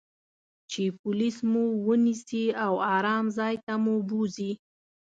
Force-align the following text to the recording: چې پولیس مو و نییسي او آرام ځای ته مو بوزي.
چې 0.71 0.83
پولیس 1.01 1.37
مو 1.51 1.63
و 1.83 1.87
نییسي 2.05 2.45
او 2.65 2.73
آرام 2.95 3.25
ځای 3.37 3.55
ته 3.65 3.73
مو 3.83 3.95
بوزي. 4.09 4.51